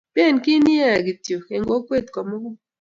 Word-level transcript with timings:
bankit 0.15 0.59
nie 0.67 0.87
kityo 1.05 1.37
eng' 1.53 1.67
kokwet 1.69 2.05
ko 2.13 2.19
mugul. 2.27 2.55